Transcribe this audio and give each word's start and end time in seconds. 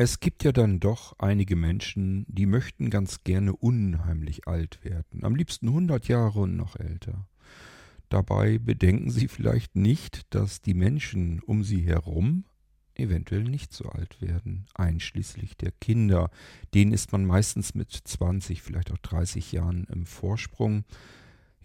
Es 0.00 0.20
gibt 0.20 0.44
ja 0.44 0.52
dann 0.52 0.78
doch 0.78 1.18
einige 1.18 1.56
Menschen, 1.56 2.24
die 2.28 2.46
möchten 2.46 2.88
ganz 2.88 3.24
gerne 3.24 3.52
unheimlich 3.52 4.46
alt 4.46 4.78
werden. 4.84 5.24
Am 5.24 5.34
liebsten 5.34 5.66
100 5.66 6.06
Jahre 6.06 6.38
und 6.38 6.54
noch 6.54 6.76
älter. 6.76 7.26
Dabei 8.08 8.58
bedenken 8.58 9.10
sie 9.10 9.26
vielleicht 9.26 9.74
nicht, 9.74 10.32
dass 10.32 10.62
die 10.62 10.74
Menschen 10.74 11.40
um 11.40 11.64
sie 11.64 11.80
herum 11.80 12.44
eventuell 12.94 13.42
nicht 13.42 13.72
so 13.72 13.86
alt 13.86 14.22
werden, 14.22 14.66
einschließlich 14.74 15.56
der 15.56 15.72
Kinder. 15.72 16.30
Denen 16.74 16.92
ist 16.92 17.10
man 17.10 17.24
meistens 17.24 17.74
mit 17.74 17.90
20, 17.90 18.62
vielleicht 18.62 18.92
auch 18.92 18.98
30 18.98 19.50
Jahren 19.50 19.82
im 19.92 20.06
Vorsprung. 20.06 20.84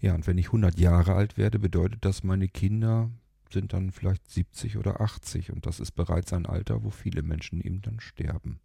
Ja, 0.00 0.12
und 0.12 0.26
wenn 0.26 0.38
ich 0.38 0.46
100 0.46 0.80
Jahre 0.80 1.14
alt 1.14 1.38
werde, 1.38 1.60
bedeutet 1.60 2.04
das, 2.04 2.24
meine 2.24 2.48
Kinder 2.48 3.12
sind 3.54 3.72
dann 3.72 3.90
vielleicht 3.90 4.30
70 4.30 4.76
oder 4.76 5.00
80 5.00 5.50
und 5.50 5.64
das 5.64 5.80
ist 5.80 5.92
bereits 5.92 6.34
ein 6.34 6.44
Alter, 6.44 6.84
wo 6.84 6.90
viele 6.90 7.22
Menschen 7.22 7.62
eben 7.62 7.80
dann 7.80 8.00
sterben. 8.00 8.60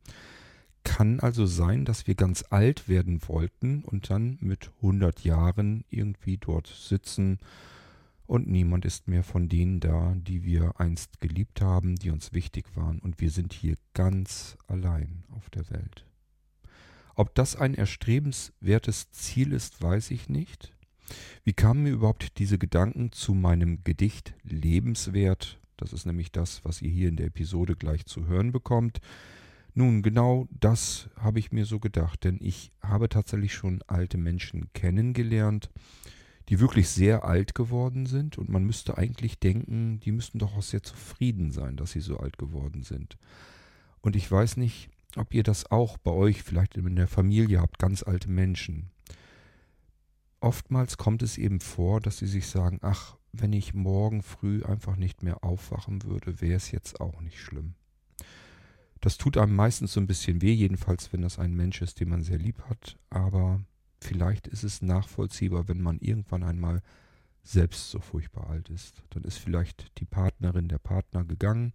Kann 0.84 1.21
also 1.21 1.46
sein, 1.46 1.86
dass 1.86 2.07
wir 2.07 2.15
ganz 2.15 2.43
alt 2.50 2.89
werden 2.89 3.21
wollten 3.28 3.84
und 3.84 4.10
dann 4.10 4.38
mit 4.42 4.71
100 4.78 5.24
Jahren 5.24 5.86
irgendwie 5.89 6.38
dort 6.38 6.68
sitzen 6.68 7.39
und 8.25 8.48
niemand 8.48 8.86
ist 8.86 9.07
mehr 9.07 9.24
von 9.24 9.50
denen 9.50 9.79
da, 9.79 10.14
die 10.15 10.43
wir 10.43 10.79
einst 10.79 11.20
geliebt 11.20 11.62
haben, 11.62 11.96
die 11.96 12.12
uns 12.12 12.34
wichtig 12.34 12.76
waren 12.76 13.00
und 13.00 13.21
wir 13.21 13.32
sind 13.32 13.54
hier 13.54 13.76
ganz 13.93 14.57
allein 14.68 15.24
auf 15.36 15.50
der 15.50 15.70
Welt. 15.70 16.06
Ob 17.15 17.36
das 17.36 17.56
ein 17.56 17.74
erstrebenswertes 17.74 19.12
Ziel 19.12 19.51
ist, 19.51 19.82
weiß 19.82 20.12
ich 20.12 20.29
nicht. 20.29 20.74
Wie 21.44 21.54
kamen 21.54 21.84
mir 21.84 21.92
überhaupt 21.92 22.38
diese 22.40 22.58
Gedanken 22.58 23.12
zu 23.12 23.34
meinem 23.34 23.84
Gedicht 23.84 24.34
Lebenswert? 24.44 25.60
Das 25.78 25.94
ist 25.94 26.06
nämlich 26.06 26.32
das, 26.32 26.64
was 26.66 26.82
ihr 26.82 26.90
hier 26.90 27.10
in 27.10 27.16
der 27.16 27.28
Episode 27.28 27.76
gleich 27.76 28.06
zu 28.06 28.28
hören 28.28 28.52
bekommt. 28.52 29.00
Nun, 29.74 30.02
genau 30.02 30.48
das 30.52 31.10
habe 31.16 31.40
ich 31.40 31.52
mir 31.52 31.66
so 31.66 31.80
gedacht, 31.80 32.23
denn 32.23 32.38
ich 32.42 32.72
habe 32.82 33.08
tatsächlich 33.08 33.54
schon 33.54 33.82
alte 33.88 34.18
Menschen 34.18 34.68
kennengelernt, 34.74 35.70
die 36.50 36.60
wirklich 36.60 36.90
sehr 36.90 37.23
alt 37.23 37.56
geworden 37.56 38.06
sind 38.06 38.38
und 38.38 38.50
man 38.50 38.66
müsste 38.66 38.98
eigentlich 38.98 39.40
denken, 39.40 40.00
die 40.00 40.12
müssten 40.12 40.40
doch 40.40 40.58
auch 40.58 40.64
sehr 40.64 40.84
zufrieden 40.84 41.52
sein, 41.52 41.78
dass 41.78 41.92
sie 41.92 42.02
so 42.02 42.18
alt 42.18 42.38
geworden 42.38 42.84
sind. 42.84 43.18
Und 44.02 44.16
ich 44.16 44.30
weiß 44.30 44.58
nicht, 44.58 44.90
ob 45.16 45.34
ihr 45.34 45.44
das 45.44 45.72
auch 45.72 45.98
bei 45.98 46.12
euch 46.12 46.44
vielleicht 46.44 46.76
in 46.76 46.96
der 46.96 47.08
Familie 47.08 47.62
habt, 47.62 47.80
ganz 47.80 48.04
alte 48.04 48.30
Menschen 48.30 48.92
oftmals 50.42 50.98
kommt 50.98 51.22
es 51.22 51.38
eben 51.38 51.59
vor, 51.59 52.00
dass 52.00 52.18
sie 52.18 52.28
sich 52.28 52.48
sagen, 52.48 52.80
ach, 52.82 53.16
wenn 53.32 53.54
ich 53.54 53.73
morgen 53.73 54.23
früh 54.23 54.64
einfach 54.64 54.95
nicht 54.95 55.23
mehr 55.23 55.44
aufwachen 55.44 56.04
würde, 56.04 56.42
wäre 56.42 56.56
es 56.56 56.72
jetzt 56.72 57.00
auch 57.00 57.22
nicht 57.22 57.40
schlimm. 57.40 57.76
Das 59.02 59.17
tut 59.17 59.38
einem 59.38 59.56
meistens 59.56 59.94
so 59.94 60.00
ein 60.00 60.08
bisschen 60.08 60.42
weh, 60.42 60.52
jedenfalls 60.52 61.14
wenn 61.14 61.22
das 61.22 61.40
ein 61.40 61.56
Mensch 61.56 61.82
ist, 61.82 62.00
den 62.00 62.10
man 62.10 62.22
sehr 62.22 62.38
lieb 62.38 62.62
hat, 62.70 62.98
aber 63.10 63.62
vielleicht 64.02 64.48
ist 64.48 64.64
es 64.64 64.82
nachvollziehbar, 64.82 65.67
wenn 65.67 65.82
man 65.82 66.00
irgendwann 66.00 66.44
einmal 66.44 66.82
selbst 67.44 67.90
so 67.90 68.00
furchtbar 68.00 68.50
alt 68.50 68.70
ist. 68.70 69.02
Dann 69.12 69.23
ist 69.23 69.38
vielleicht 69.38 69.98
die 70.00 70.06
Partnerin, 70.06 70.67
der 70.67 70.80
Partner 70.80 71.23
gegangen 71.23 71.73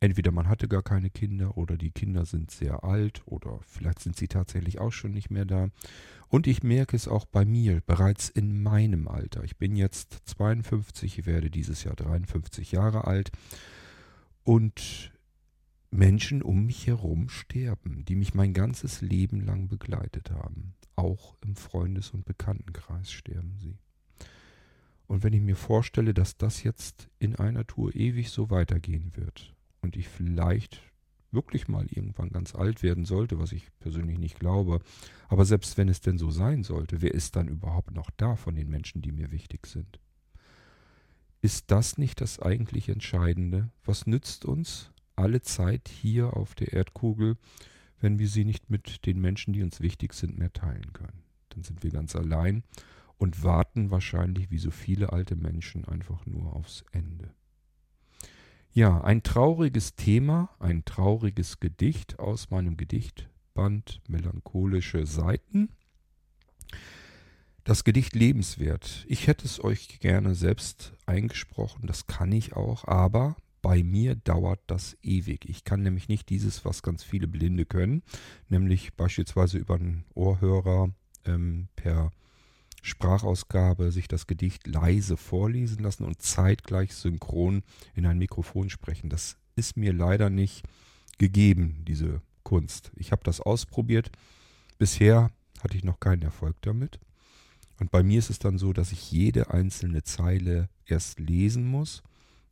Entweder 0.00 0.32
man 0.32 0.48
hatte 0.48 0.68
gar 0.68 0.82
keine 0.82 1.10
Kinder 1.10 1.56
oder 1.56 1.76
die 1.76 1.90
Kinder 1.90 2.26
sind 2.26 2.50
sehr 2.50 2.84
alt 2.84 3.22
oder 3.26 3.60
vielleicht 3.62 4.00
sind 4.00 4.16
sie 4.16 4.28
tatsächlich 4.28 4.78
auch 4.78 4.92
schon 4.92 5.12
nicht 5.12 5.30
mehr 5.30 5.44
da. 5.44 5.68
Und 6.28 6.46
ich 6.46 6.62
merke 6.62 6.96
es 6.96 7.08
auch 7.08 7.24
bei 7.24 7.44
mir, 7.44 7.80
bereits 7.86 8.28
in 8.28 8.62
meinem 8.62 9.08
Alter. 9.08 9.44
Ich 9.44 9.56
bin 9.56 9.76
jetzt 9.76 10.20
52, 10.26 11.18
ich 11.18 11.26
werde 11.26 11.50
dieses 11.50 11.84
Jahr 11.84 11.96
53 11.96 12.72
Jahre 12.72 13.06
alt. 13.06 13.30
Und 14.42 15.12
Menschen 15.90 16.42
um 16.42 16.66
mich 16.66 16.86
herum 16.86 17.28
sterben, 17.28 18.04
die 18.04 18.16
mich 18.16 18.34
mein 18.34 18.52
ganzes 18.52 19.00
Leben 19.00 19.40
lang 19.40 19.68
begleitet 19.68 20.32
haben. 20.32 20.74
Auch 20.96 21.36
im 21.40 21.56
Freundes- 21.56 22.10
und 22.10 22.24
Bekanntenkreis 22.24 23.12
sterben 23.12 23.56
sie. 23.58 23.78
Und 25.06 25.22
wenn 25.22 25.32
ich 25.32 25.40
mir 25.40 25.56
vorstelle, 25.56 26.14
dass 26.14 26.36
das 26.36 26.62
jetzt 26.62 27.08
in 27.18 27.36
einer 27.36 27.66
Tour 27.66 27.94
ewig 27.94 28.30
so 28.30 28.50
weitergehen 28.50 29.12
wird, 29.14 29.53
und 29.84 29.96
ich 29.96 30.08
vielleicht 30.08 30.80
wirklich 31.30 31.68
mal 31.68 31.86
irgendwann 31.90 32.30
ganz 32.30 32.54
alt 32.54 32.82
werden 32.82 33.04
sollte, 33.04 33.38
was 33.38 33.52
ich 33.52 33.66
persönlich 33.80 34.18
nicht 34.18 34.40
glaube. 34.40 34.80
Aber 35.28 35.44
selbst 35.44 35.76
wenn 35.76 35.88
es 35.88 36.00
denn 36.00 36.16
so 36.16 36.30
sein 36.30 36.62
sollte, 36.62 37.02
wer 37.02 37.12
ist 37.12 37.36
dann 37.36 37.48
überhaupt 37.48 37.90
noch 37.90 38.10
da 38.16 38.36
von 38.36 38.54
den 38.54 38.70
Menschen, 38.70 39.02
die 39.02 39.12
mir 39.12 39.30
wichtig 39.30 39.66
sind? 39.66 40.00
Ist 41.42 41.70
das 41.70 41.98
nicht 41.98 42.20
das 42.22 42.40
eigentlich 42.40 42.88
Entscheidende? 42.88 43.70
Was 43.84 44.06
nützt 44.06 44.46
uns 44.46 44.90
alle 45.16 45.42
Zeit 45.42 45.88
hier 45.88 46.34
auf 46.34 46.54
der 46.54 46.72
Erdkugel, 46.72 47.36
wenn 48.00 48.18
wir 48.18 48.28
sie 48.28 48.44
nicht 48.44 48.70
mit 48.70 49.04
den 49.04 49.20
Menschen, 49.20 49.52
die 49.52 49.62
uns 49.62 49.80
wichtig 49.80 50.14
sind, 50.14 50.38
mehr 50.38 50.52
teilen 50.52 50.92
können? 50.94 51.22
Dann 51.50 51.62
sind 51.62 51.82
wir 51.82 51.90
ganz 51.90 52.16
allein 52.16 52.62
und 53.18 53.42
warten 53.42 53.90
wahrscheinlich 53.90 54.50
wie 54.50 54.58
so 54.58 54.70
viele 54.70 55.12
alte 55.12 55.36
Menschen 55.36 55.84
einfach 55.84 56.24
nur 56.24 56.54
aufs 56.54 56.84
Ende. 56.92 57.34
Ja, 58.76 59.00
ein 59.02 59.22
trauriges 59.22 59.94
Thema, 59.94 60.50
ein 60.58 60.84
trauriges 60.84 61.60
Gedicht 61.60 62.18
aus 62.18 62.50
meinem 62.50 62.76
Gedichtband 62.76 64.00
Melancholische 64.08 65.06
Seiten. 65.06 65.68
Das 67.62 67.84
Gedicht 67.84 68.16
lebenswert. 68.16 69.06
Ich 69.06 69.28
hätte 69.28 69.44
es 69.44 69.62
euch 69.62 70.00
gerne 70.00 70.34
selbst 70.34 70.92
eingesprochen, 71.06 71.86
das 71.86 72.08
kann 72.08 72.32
ich 72.32 72.54
auch, 72.56 72.84
aber 72.88 73.36
bei 73.62 73.84
mir 73.84 74.16
dauert 74.16 74.58
das 74.66 74.96
ewig. 75.04 75.48
Ich 75.48 75.62
kann 75.62 75.84
nämlich 75.84 76.08
nicht 76.08 76.28
dieses, 76.28 76.64
was 76.64 76.82
ganz 76.82 77.04
viele 77.04 77.28
Blinde 77.28 77.66
können, 77.66 78.02
nämlich 78.48 78.94
beispielsweise 78.94 79.56
über 79.56 79.76
einen 79.76 80.04
Ohrhörer 80.14 80.90
ähm, 81.24 81.68
per 81.76 82.10
Sprachausgabe 82.84 83.90
sich 83.92 84.08
das 84.08 84.26
Gedicht 84.26 84.66
leise 84.66 85.16
vorlesen 85.16 85.82
lassen 85.82 86.04
und 86.04 86.20
zeitgleich 86.20 86.94
synchron 86.94 87.62
in 87.94 88.04
ein 88.04 88.18
Mikrofon 88.18 88.68
sprechen. 88.68 89.08
Das 89.08 89.38
ist 89.56 89.78
mir 89.78 89.94
leider 89.94 90.28
nicht 90.28 90.66
gegeben, 91.16 91.82
diese 91.88 92.20
Kunst. 92.42 92.92
Ich 92.94 93.10
habe 93.10 93.22
das 93.24 93.40
ausprobiert. 93.40 94.10
Bisher 94.76 95.30
hatte 95.62 95.78
ich 95.78 95.84
noch 95.84 95.98
keinen 95.98 96.20
Erfolg 96.20 96.56
damit. 96.60 97.00
Und 97.80 97.90
bei 97.90 98.02
mir 98.02 98.18
ist 98.18 98.28
es 98.28 98.38
dann 98.38 98.58
so, 98.58 98.74
dass 98.74 98.92
ich 98.92 99.10
jede 99.10 99.50
einzelne 99.50 100.02
Zeile 100.02 100.68
erst 100.84 101.18
lesen 101.18 101.66
muss, 101.66 102.02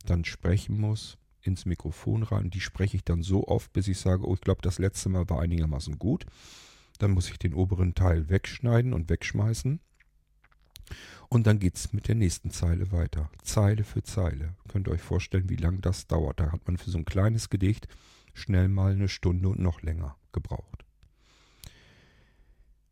dann 0.03 0.25
sprechen 0.25 0.79
muss, 0.79 1.19
ins 1.43 1.65
Mikrofon 1.65 2.23
rein. 2.23 2.49
Die 2.49 2.59
spreche 2.59 2.97
ich 2.97 3.03
dann 3.03 3.21
so 3.21 3.47
oft, 3.47 3.71
bis 3.71 3.87
ich 3.87 3.99
sage, 3.99 4.27
oh, 4.27 4.33
ich 4.33 4.41
glaube, 4.41 4.63
das 4.63 4.79
letzte 4.79 5.09
Mal 5.09 5.29
war 5.29 5.41
einigermaßen 5.41 5.99
gut. 5.99 6.25
Dann 6.97 7.11
muss 7.11 7.29
ich 7.29 7.37
den 7.37 7.53
oberen 7.53 7.93
Teil 7.93 8.29
wegschneiden 8.29 8.93
und 8.93 9.09
wegschmeißen. 9.11 9.79
Und 11.29 11.47
dann 11.47 11.59
geht 11.59 11.75
es 11.75 11.93
mit 11.93 12.07
der 12.07 12.15
nächsten 12.15 12.51
Zeile 12.51 12.91
weiter. 12.91 13.29
Zeile 13.41 13.83
für 13.83 14.03
Zeile. 14.03 14.55
Könnt 14.67 14.87
ihr 14.87 14.91
euch 14.91 15.01
vorstellen, 15.01 15.49
wie 15.49 15.55
lange 15.55 15.79
das 15.79 16.07
dauert. 16.07 16.39
Da 16.39 16.51
hat 16.51 16.67
man 16.67 16.77
für 16.77 16.91
so 16.91 16.97
ein 16.97 17.05
kleines 17.05 17.49
Gedicht 17.49 17.87
schnell 18.33 18.67
mal 18.67 18.93
eine 18.93 19.09
Stunde 19.09 19.49
und 19.49 19.59
noch 19.59 19.81
länger 19.81 20.15
gebraucht. 20.31 20.85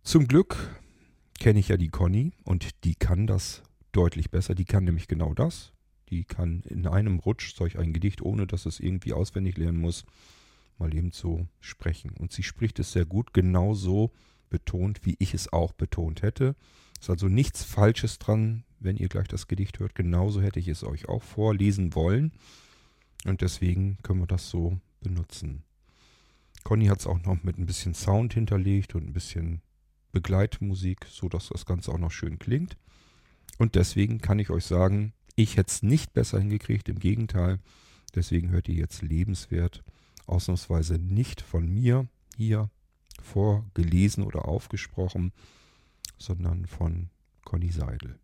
Zum 0.03 0.27
Glück 0.27 0.57
kenne 1.39 1.59
ich 1.59 1.67
ja 1.67 1.77
die 1.77 1.89
Conny 1.89 2.33
und 2.43 2.83
die 2.83 2.95
kann 2.95 3.27
das 3.27 3.63
deutlich 3.91 4.31
besser. 4.31 4.55
Die 4.55 4.65
kann 4.65 4.83
nämlich 4.83 5.07
genau 5.07 5.33
das. 5.33 5.73
Die 6.09 6.23
kann 6.23 6.61
in 6.63 6.87
einem 6.87 7.19
Rutsch 7.19 7.55
solch 7.55 7.77
ein 7.77 7.93
Gedicht, 7.93 8.21
ohne 8.21 8.47
dass 8.47 8.65
es 8.65 8.79
irgendwie 8.79 9.13
auswendig 9.13 9.57
lernen 9.57 9.79
muss, 9.79 10.05
mal 10.77 10.93
eben 10.93 11.11
so 11.11 11.47
sprechen. 11.59 12.11
Und 12.19 12.31
sie 12.31 12.43
spricht 12.43 12.79
es 12.79 12.91
sehr 12.91 13.05
gut, 13.05 13.33
genauso 13.33 14.11
betont, 14.49 15.05
wie 15.05 15.15
ich 15.19 15.33
es 15.33 15.51
auch 15.53 15.71
betont 15.71 16.21
hätte. 16.21 16.55
Ist 17.01 17.09
also 17.09 17.27
nichts 17.27 17.63
Falsches 17.63 18.19
dran, 18.19 18.63
wenn 18.79 18.95
ihr 18.95 19.09
gleich 19.09 19.27
das 19.27 19.47
Gedicht 19.47 19.79
hört. 19.79 19.95
Genauso 19.95 20.39
hätte 20.39 20.59
ich 20.59 20.67
es 20.67 20.83
euch 20.83 21.09
auch 21.09 21.23
vorlesen 21.23 21.95
wollen. 21.95 22.31
Und 23.25 23.41
deswegen 23.41 23.97
können 24.03 24.19
wir 24.19 24.27
das 24.27 24.49
so 24.49 24.79
benutzen. 25.01 25.63
Conny 26.63 26.85
hat 26.85 26.99
es 26.99 27.07
auch 27.07 27.23
noch 27.23 27.43
mit 27.43 27.57
ein 27.57 27.65
bisschen 27.65 27.95
Sound 27.95 28.35
hinterlegt 28.35 28.93
und 28.93 29.07
ein 29.07 29.13
bisschen 29.13 29.61
Begleitmusik, 30.11 31.07
sodass 31.09 31.49
das 31.49 31.65
Ganze 31.65 31.91
auch 31.91 31.97
noch 31.97 32.11
schön 32.11 32.37
klingt. 32.37 32.77
Und 33.57 33.73
deswegen 33.73 34.19
kann 34.19 34.37
ich 34.37 34.51
euch 34.51 34.65
sagen, 34.65 35.13
ich 35.35 35.57
hätte 35.57 35.71
es 35.71 35.81
nicht 35.81 36.13
besser 36.13 36.39
hingekriegt, 36.39 36.87
im 36.87 36.99
Gegenteil. 36.99 37.59
Deswegen 38.13 38.49
hört 38.51 38.69
ihr 38.69 38.75
jetzt 38.75 39.01
lebenswert, 39.01 39.83
ausnahmsweise 40.27 40.99
nicht 40.99 41.41
von 41.41 41.67
mir 41.67 42.07
hier 42.37 42.69
vorgelesen 43.23 44.23
oder 44.23 44.45
aufgesprochen, 44.47 45.31
sondern 46.21 46.65
von 46.65 47.09
Conny 47.43 47.71
Seidel. 47.71 48.19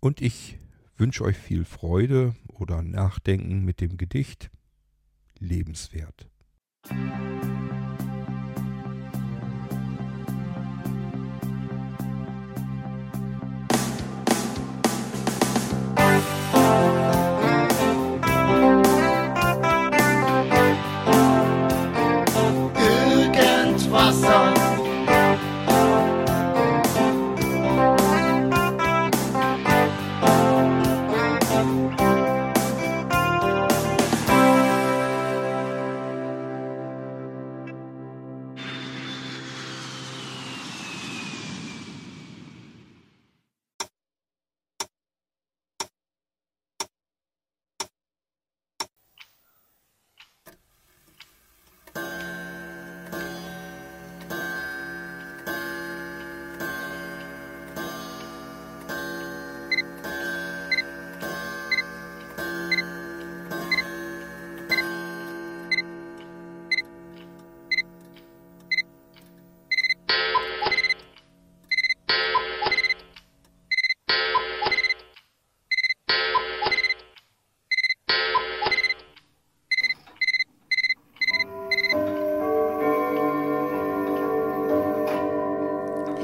Und 0.00 0.20
ich 0.20 0.58
wünsche 0.96 1.24
euch 1.24 1.36
viel 1.36 1.64
Freude 1.64 2.34
oder 2.48 2.82
Nachdenken 2.82 3.64
mit 3.64 3.80
dem 3.80 3.96
Gedicht 3.96 4.50
Lebenswert. 5.38 6.28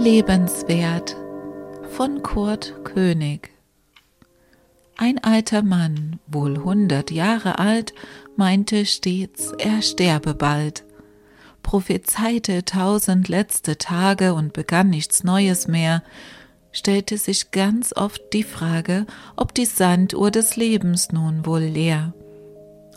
Lebenswert 0.04 1.16
von 1.96 2.22
Kurt 2.22 2.74
König 2.84 3.48
Ein 4.98 5.24
alter 5.24 5.62
Mann, 5.62 6.20
wohl 6.26 6.62
hundert 6.62 7.10
Jahre 7.10 7.58
alt, 7.58 7.94
meinte 8.36 8.84
stets, 8.84 9.52
er 9.52 9.80
sterbe 9.80 10.34
bald, 10.34 10.84
prophezeite 11.62 12.66
tausend 12.66 13.28
letzte 13.28 13.78
Tage 13.78 14.34
und 14.34 14.52
begann 14.52 14.90
nichts 14.90 15.24
Neues 15.24 15.68
mehr, 15.68 16.02
stellte 16.70 17.16
sich 17.16 17.50
ganz 17.50 17.96
oft 17.96 18.20
die 18.34 18.44
Frage, 18.44 19.06
ob 19.36 19.54
die 19.54 19.64
Sanduhr 19.64 20.30
des 20.30 20.56
Lebens 20.56 21.12
nun 21.12 21.46
wohl 21.46 21.62
leer. 21.62 22.12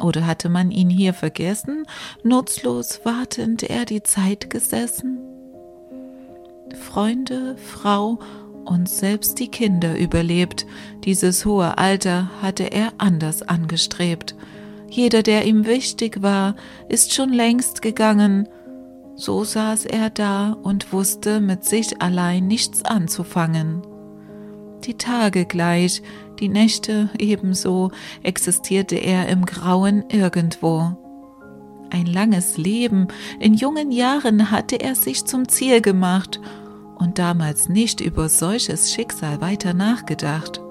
Oder 0.04 0.28
hatte 0.28 0.50
man 0.50 0.72
ihn 0.72 0.90
hier 0.90 1.14
vergessen, 1.14 1.86
nutzlos 2.24 3.00
wartend 3.06 3.64
er 3.64 3.86
die 3.86 4.04
Zeit 4.04 4.50
gesessen? 4.50 5.37
Freunde, 6.76 7.56
Frau 7.58 8.20
und 8.66 8.90
selbst 8.90 9.40
die 9.40 9.48
Kinder 9.48 9.98
überlebt, 9.98 10.66
dieses 11.04 11.46
hohe 11.46 11.78
Alter 11.78 12.30
hatte 12.42 12.64
er 12.64 12.94
anders 12.98 13.42
angestrebt. 13.42 14.36
Jeder, 14.90 15.24
der 15.24 15.46
ihm 15.46 15.66
wichtig 15.66 16.22
war, 16.22 16.56
ist 16.90 17.14
schon 17.14 17.32
längst 17.32 17.82
gegangen, 17.82 18.48
so 19.16 19.44
saß 19.44 19.86
er 19.86 20.10
da 20.10 20.52
und 20.52 20.94
wusste 20.94 21.40
mit 21.40 21.66
sich 21.66 22.02
allein 22.02 22.48
nichts 22.48 22.84
anzufangen. 22.84 23.82
Die 24.84 24.94
Tage 24.94 25.46
gleich, 25.46 26.04
die 26.40 26.50
Nächte 26.50 27.10
ebenso, 27.18 27.92
existierte 28.22 28.96
er 28.96 29.28
im 29.28 29.46
Grauen 29.46 30.06
irgendwo. 30.10 30.96
Ein 31.90 32.06
langes 32.06 32.58
Leben, 32.58 33.08
in 33.40 33.54
jungen 33.54 33.92
Jahren 33.92 34.52
hatte 34.52 34.78
er 34.78 34.96
sich 34.96 35.26
zum 35.26 35.48
Ziel 35.48 35.82
gemacht 35.82 36.40
und 36.98 37.20
damals 37.20 37.70
nicht 37.70 38.02
über 38.02 38.30
solches 38.30 38.94
Schicksal 38.94 39.42
weiter 39.42 39.74
nachgedacht. 39.74 40.62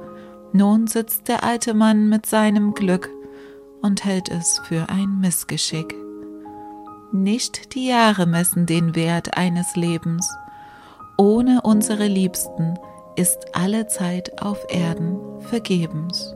Nun 0.53 0.87
sitzt 0.87 1.29
der 1.29 1.45
alte 1.45 1.75
Mann 1.75 2.09
mit 2.09 2.27
seinem 2.27 2.75
Glück 2.75 3.11
und 3.83 4.05
hält 4.05 4.31
es 4.31 4.61
für 4.65 4.89
ein 4.89 5.21
Missgeschick. 5.21 5.95
Nicht 7.13 7.75
die 7.75 7.87
Jahre 7.87 8.27
messen 8.27 8.67
den 8.67 8.95
Wert 8.95 9.37
eines 9.37 9.77
Lebens. 9.77 10.31
Ohne 11.17 11.63
unsere 11.63 12.07
Liebsten 12.07 12.79
ist 13.17 13.55
alle 13.55 13.87
Zeit 13.87 14.43
auf 14.43 14.59
Erden 14.69 15.19
vergebens. 15.41 16.36